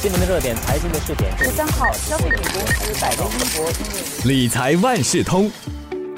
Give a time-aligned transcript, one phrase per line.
[0.00, 1.36] 新闻的热点，财经的试点。
[1.36, 5.50] 十三号，消费品公司百威英博理财万事通。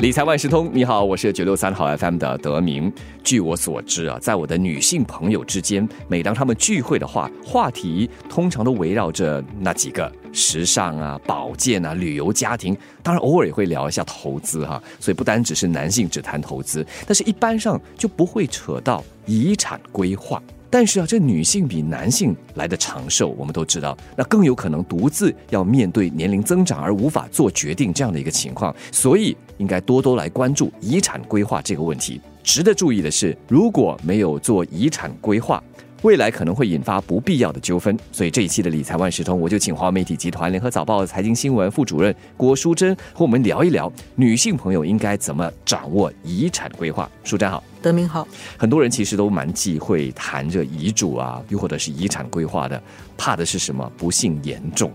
[0.00, 2.92] 理财万事通，你好，我是九六三号 FM 的德明。
[3.24, 12.76] 据我所知啊，在我的女性朋友之间，每当她们聚会的话，话题通常都围绕着那几个：时尚啊、保健啊、旅游、家庭。
[13.02, 14.82] 当然，偶尔也会聊一下投资哈。
[14.98, 20.42] 所以不单只是男性只谈投资，但是一般上就不会扯到遗产规划。
[20.70, 32.20] 但是啊，这女性比男性来的长寿，我们都知道，那更有可能独自要面对年龄增长而无法做决定这样的一个情况，所以应该多多来关注遗产规划这个问题。
[32.42, 35.62] 值得注意的是，如果没有做遗产规划，
[36.02, 47.10] 未来可能会引发不必要的纠纷，所以这一期的理财万事通，我就请华媒体集团联合早报财经新闻副主任郭淑珍和我们聊一聊女性朋友应该怎么掌握遗产规划。
[47.22, 48.26] 淑珍好，德明好。
[48.56, 52.82] 很多人其实都蛮忌讳谈着遗嘱啊，又或者是遗产规划的，
[53.18, 53.90] 怕的是什么？
[53.98, 54.90] 不幸严重。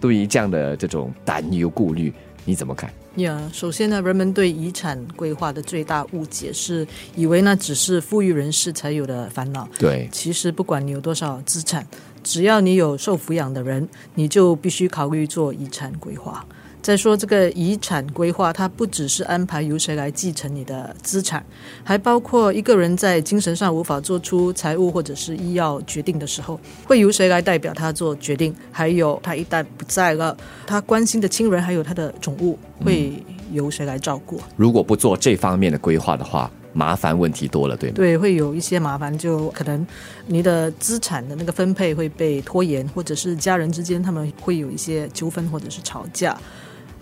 [0.00, 2.12] 对于这样的这种担忧顾虑，
[2.50, 2.92] 你怎么看？
[3.14, 6.84] 呀，首先呢，人们对遗产规划的最大误解是
[7.14, 9.68] 以为那只是富裕人士才有的烦恼。
[9.78, 11.86] 对，其实不管你有多少资产，
[12.24, 16.44] 只要你有受抚养的人，你就必须考虑做遗产规划。
[16.82, 21.44] 再说这个遗产规划，它不只是安排由谁来继承你的资产，
[21.84, 28.54] 还包括一个人在精神上无法做出财务或者是医药决定的时候，会由谁来代表他做决定？
[28.72, 30.36] 还有他一旦不在了，
[30.66, 33.12] 他关心的亲人还有他的宠物会
[33.52, 34.40] 由谁来照顾？
[34.56, 37.96] 如果不做这方面的规划的话，麻烦问题多了，对吗？
[37.96, 39.84] 对，会有一些麻烦，就可能
[40.26, 46.38] 你的资产的那个分配会被拖延，或者是家人之间他们会有一些纠纷或者是吵架。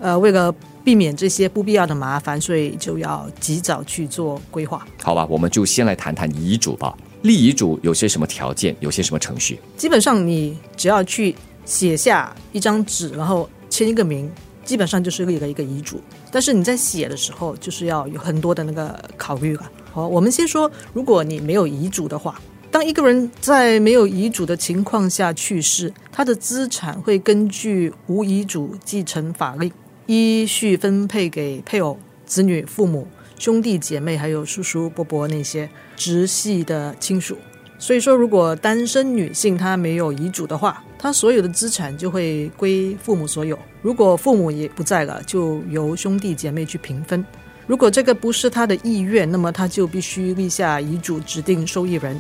[0.01, 0.55] 呃，为了
[0.85, 4.87] 避免这些不必要的麻烦，所以就要及早去做规划。
[5.03, 6.97] 好吧，我们就先来谈谈遗嘱吧。
[7.23, 8.77] 立遗嘱有些什么条件？
[8.81, 9.59] 有些什么程序？
[9.77, 14.31] 基本上，你只要去写下一张纸，然后签一个名，
[14.65, 16.01] 基本上就是立了一个遗嘱。
[16.31, 19.69] 但是你在写的时候，就是要有很多的那个考虑了。
[19.93, 22.41] 好，我们先说，如果你没有遗嘱的话，
[22.71, 29.73] 当一个人在没有遗嘱的情况下去世，他的资产会根据无遗嘱继承法令。
[30.09, 33.07] 依序分配给配偶、子女、父母、
[33.39, 37.37] 兄弟姐妹，还有叔叔伯伯那些直系的亲属。
[37.79, 43.59] 所以说，如果单身女性她没有遗嘱的话，她所有的资产就会归父母所有。
[43.83, 47.23] 如果父母也不在了，就由兄弟姐妹去平分。
[47.67, 52.19] 如果这个不是她的意愿，那么她就必须立下遗嘱，指定受益人。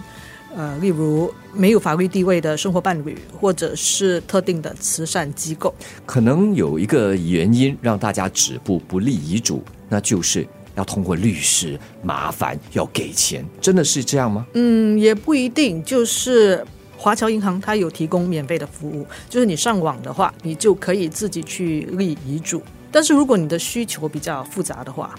[0.56, 5.72] 呃，例如没有法律地位的生活伴侣，或者是特定的慈善机构，
[6.06, 14.46] 可能有一个原因让大家止步不立遗嘱，那就是要通过律师，麻烦要给钱，真的是这样吗？
[14.54, 15.84] 嗯，也不一定。
[15.84, 16.64] 就是
[16.96, 22.62] 华侨银行它有提供免费的服务，就是你上网的话，你就可以自己去立遗嘱。
[22.90, 25.14] 但是如果你的需求比较复杂的话，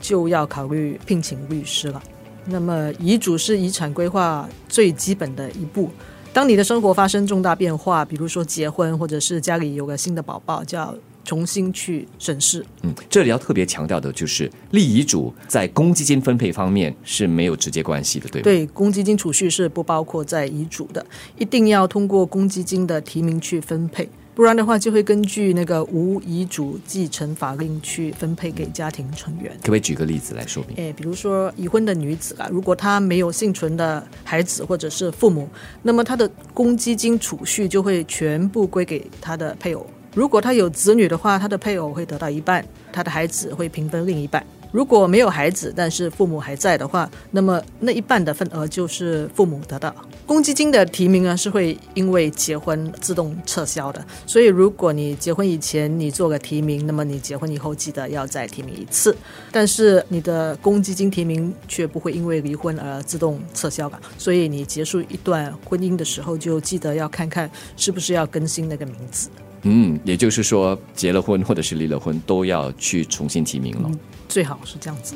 [0.00, 2.02] 就要考虑聘请律师了。
[2.46, 5.90] 那么，遗嘱是遗产规划最基本的一步。
[6.32, 10.94] 当你的生活发生重大变化，比如说结婚，或者是家里有个新的宝宝，就要
[11.24, 12.64] 重新去审视。
[12.82, 18.44] 嗯，这里要特别强调的就是，立遗嘱在公积金分配方面是没有直接关系的，对吗？
[18.44, 21.04] 对，公积金储蓄是不包括在遗嘱的，
[21.38, 24.08] 一定要通过公积金的提名去分配。
[24.34, 29.52] 不然的话，就会根据那个无遗嘱继承法令去分配给家庭成员。
[29.58, 30.76] 可不可以举个例子来说明？
[30.78, 35.46] 诶，比如说已婚的女子啊，如果她没有幸存的孩子或者是父母，
[35.82, 39.86] 那么她的公积金储蓄就会全部归给她的配偶。
[40.14, 44.42] 如果她有子女的话，她的配偶会得到一半，她的孩子会平分另一半。
[44.72, 49.94] 如果没有孩子，但是父母还在的话，那么那一半的份额就是父母得到。
[50.26, 54.02] 公积金的提名呢，是会因为结婚自动撤销的。
[54.26, 59.14] 所以，如果你结婚以前你做个提名，那么你结婚以后记得要再提名一次。
[59.50, 64.00] 但是你的公积金提名却不会因为离婚而自动撤销的。
[64.16, 69.28] 所以你结束一段婚姻的时候，就记得要看看是不是要更新那个名字。
[69.62, 73.90] 嗯，也就是说，结了婚或者是离了婚，都要去重新提名了。
[74.28, 75.14] 最好是这样子。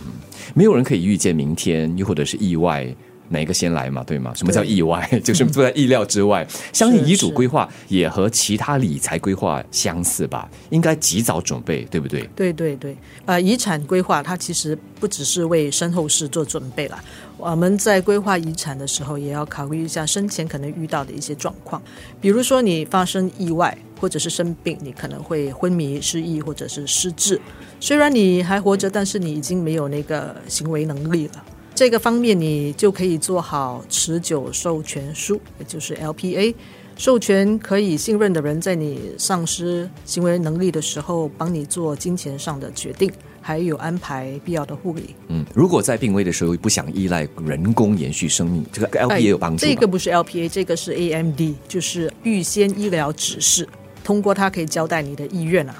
[0.54, 2.86] 没有人可以预见明天，又或者是意外，
[3.28, 4.02] 哪一个先来嘛？
[4.04, 4.32] 对吗？
[4.34, 5.08] 什么叫意外？
[5.24, 6.46] 就是不在意料之外。
[6.72, 10.48] 相信遗嘱规划也和其他理财规划相似吧？
[10.70, 12.28] 应该及早准备，对不对？
[12.36, 12.96] 对对对。
[13.24, 16.98] 呃，遗产规划它其实不只是为身后事做准备了。
[17.36, 21.82] 我们在规划遗产的时候，也要考虑一下生前可能遇到的一些状况，
[22.20, 27.38] 比如说你发生意外或者是生病，你可能会昏迷、失忆或者是失智。
[27.78, 31.44] 虽然你还活着，但是你已经没有那个行为能力了。
[31.76, 36.54] 这个方面，你就可以做好持久授权书，也就是 LPA。
[36.96, 43.12] 授权可以信任的人，在你丧失行为能力的时候，帮你做金钱上的决定，
[43.42, 45.14] 还有安排必要的护理。
[45.28, 49.70] 嗯，如果在病危的时候不想依赖人工延续生命，这个 LPA 有帮助吗？
[49.70, 53.68] 这个不是 LPA，这个是 AMD，就是预先医疗指示。
[54.02, 55.74] 通过它可以交代你的意愿啊，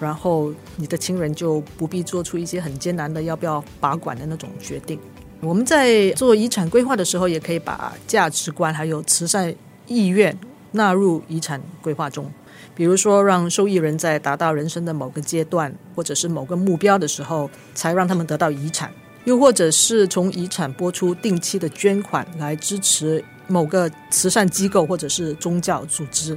[0.00, 4.98] 然后你的亲人就不必做出一些很艰难的要不要拔管的那种决定。
[5.40, 9.54] 我们在做遗产规划的时候，也可以把价值观还有慈善
[9.86, 10.36] 意愿
[10.72, 12.30] 纳入遗产规划中。
[12.74, 18.90] 比如说，让受益人在达到人生的某个阶段或者是某个目标的时候，才让他们得到遗产；
[19.24, 26.36] 又或者是从遗产拨出定期的捐款来支持某个慈善机构或者是宗教组织。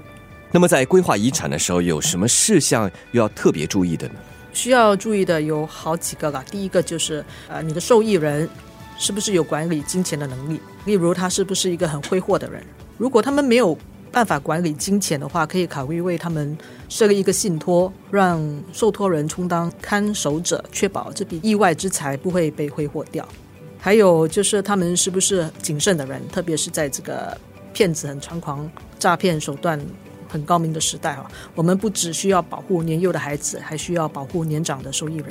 [0.52, 4.16] 那么在规划遗产的时候，有什么事项要特别注意的呢？
[4.54, 6.44] 需要注意的有好几个了。
[6.50, 8.50] 第一个就是呃，你的受益人
[9.00, 10.60] 是不是有管理金钱的能力？
[10.86, 12.62] 例如他是不是一个很挥霍的人？
[12.98, 13.76] 如果他们没有
[14.12, 16.56] 办法管理金钱的话，可以考虑为他们
[16.90, 18.40] 设立一个信托，让
[18.72, 23.28] 受托人充当看守者，确保这笔意外之财不会被挥霍掉。
[23.80, 26.22] 还有就是他们是不是谨慎的人？
[26.28, 27.36] 特别是在这个
[27.74, 28.70] 骗子很猖狂、
[29.00, 29.80] 诈骗手段。
[30.32, 31.26] 很高明的时代啊，
[31.56, 35.26] 我们不只需要保护年幼的孩子，还需要保护年长的受益人。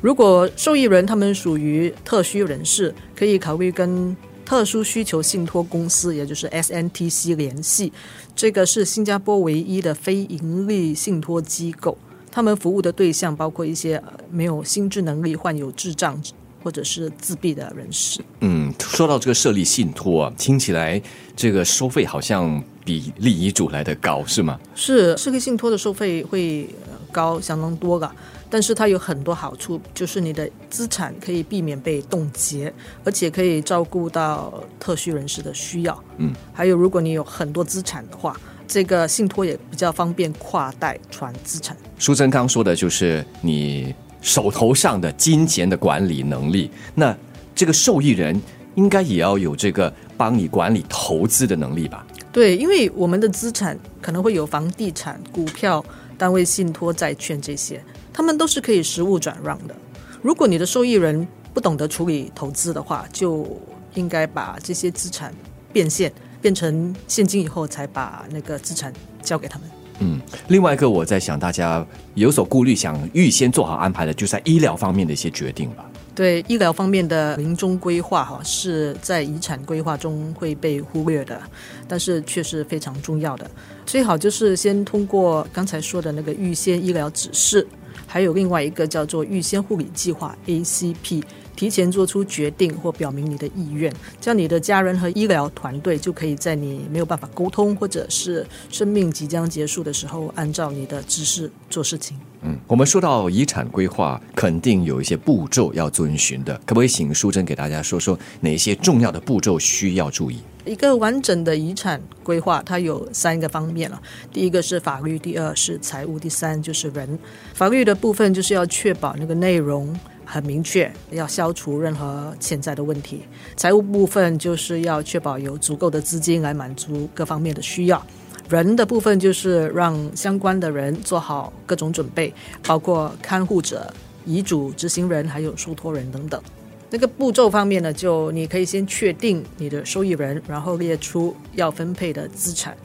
[0.00, 7.92] 如果受益人他们属于特需人士，可以考虑跟特殊需求信托公司，也就是 SNTC 联系。
[8.34, 11.96] 这个是新加坡唯一的非盈利信托机构，
[12.30, 14.00] 他们服务的对象包括一些
[14.30, 16.22] 没有心智能力、患有智障
[16.62, 18.20] 或者是自闭的人士。
[18.40, 21.00] 嗯，说到这个设立信托啊，听起来
[21.34, 22.62] 这个收费好像。
[22.86, 24.60] 比立遗嘱来的高是吗？
[24.76, 26.68] 是设立信托的收费会
[27.16, 28.14] 高相当多噶，
[28.50, 32.70] 但是它有很多好处，就是你的资产可以避免被冻结，
[33.04, 36.04] 而且可以照顾到特需人士的需要。
[36.18, 41.74] 嗯，还有如果你有很多资产的话，这个信托也比较方便跨代传资产。
[41.98, 47.16] 苏贞刚说的就是你手头上的金钱的管理能力，那
[47.54, 48.38] 这个受益人
[48.74, 52.04] 应该也要有这个帮你管理投资的能力吧？
[52.32, 55.82] 对，因为我们的资产可能会有房地产、股票、
[56.18, 57.82] 单位信托、债券这些，
[58.12, 59.74] 他们都是可以实物转让的。
[60.22, 63.46] 如果你的受益人不懂得处理投资的话，就
[63.94, 65.32] 应该把这些资产
[65.72, 68.92] 变现，变成现金以后，才把那个资产
[69.22, 69.68] 交给他们。
[70.00, 75.85] 嗯，另外一个我在想，大家有所顾虑，想预先做好安排的，就在医疗方面的一些决定吧。
[76.16, 81.40] 对医疗方面的临终规划，哈，是在遗产规划中会被忽略的，
[81.86, 83.48] 但是却是非常重要的。
[83.84, 87.64] 最好就是先通过刚才说的那个预先医疗指示，
[88.06, 91.22] 还有另外一个叫做预先护理计划 （ACP）。
[91.56, 102.16] 提前做出决定或表明你的意愿，这样你的家人和医疗团队就可以在你没有办法沟通或者是生命即将结束的时候，按照你的指示做事情。
[102.42, 110.38] 嗯，我们说到遗产规划，肯定有一些步骤要遵循的，可不可以请淑珍给大家说说哪些重要的步骤需要注意？
[110.66, 114.00] 一个完整的遗产规划，它有三个方面了。
[114.32, 117.18] 第一个是法律，第二是财务，第三就是人。
[117.54, 119.98] 法律的部分就是要确保那个内容。
[120.26, 123.22] 很明确，要消除任何潜在的问题。
[123.56, 128.04] 财务部分就是要确保有足够的资金来满足各方面的需要。
[128.48, 132.32] 人的部分就是让相关的人做好各种准备，
[132.64, 133.92] 包括看护者、
[134.24, 136.40] 遗嘱执行人还有受托人等等。
[136.88, 142.76] 那个步骤方面呢，就你可以先确定你的受益人，然后列出要分配的资产，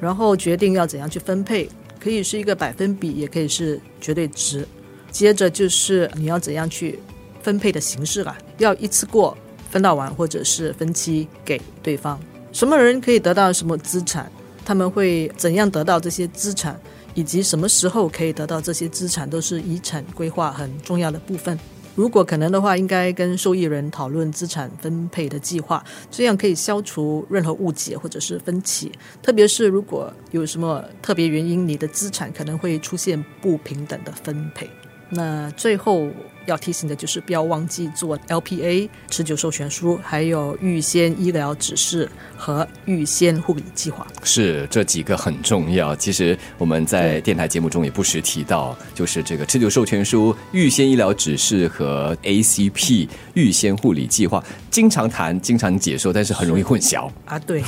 [0.00, 1.68] 然后决定要怎样去分配，
[1.98, 4.66] 可以是一个百分比，也可以是绝对值。
[5.10, 6.98] 接着就是你要怎样去
[7.42, 8.36] 分配的形式啊？
[8.58, 9.36] 要一次过
[9.70, 12.18] 分到完，或者是分期给对方？
[12.52, 14.30] 什么人可以得到什么资产？
[14.64, 16.80] 他们会怎样得到这些资产？
[17.14, 21.58] 以及什么时候可以得到这些资产，都是遗产规划很重要的部分。
[21.96, 28.92] 如果可能的话，应该跟受益人讨论资产分配的计划，这样可以消除任何误解或者是分歧。
[29.20, 34.70] 特别是如果有什么特别原因，你的资产可能会出现不平等的分配。
[35.10, 36.08] 那最后
[36.50, 44.06] 要提醒的就是，不要忘记做 LPA 持久授权书，还有预先医疗指示和预先护理计划。
[44.22, 45.94] 是这几个很重要。
[45.96, 57.38] 其实我们在电台节目中也不时提到，就是这个持久授权书、预先医疗指示和 ACP 预先护理计划，经常谈、经常解说，但是很容易混淆啊。
[57.40, 57.62] 对，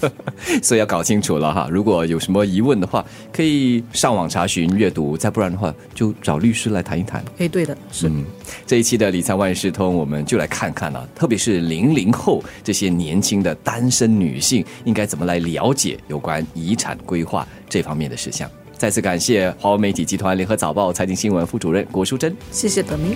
[0.62, 1.68] 所以要搞清楚了哈。
[1.70, 6.82] 如果有什么疑问的话，可以上网查询、阅读；再不然的话，就找律师来。
[6.82, 8.08] 谈一谈，哎，对的，是。
[8.08, 8.21] 嗯，
[8.66, 18.50] 这一期的理财万事通，我们就来看看啊，特别是零零后这些年轻的单身女性，应该怎么来了解有关遗产规划这方面的事项。
[18.76, 22.36] 再次感谢华为媒体集团联合早报财经新闻副主任郭淑珍。
[22.50, 23.14] 谢谢德明。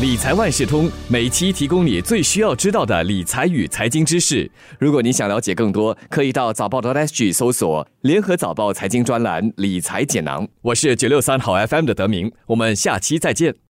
[0.00, 4.50] 理财万事通每期提供你最需要知道的理财与财经知识。
[4.80, 10.48] 如果你想了解更多，可以到早报的 SG 搜索联合早报财经专栏理财简囊。
[10.62, 13.62] 我是九六三好 FM 的德明，我们下期再见。